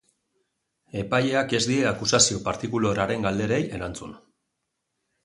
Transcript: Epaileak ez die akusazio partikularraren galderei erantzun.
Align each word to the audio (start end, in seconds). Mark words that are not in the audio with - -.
Epaileak 1.01 1.53
ez 1.57 1.61
die 1.71 1.83
akusazio 1.89 2.39
partikularraren 2.47 3.29
galderei 3.29 3.61
erantzun. 3.79 4.17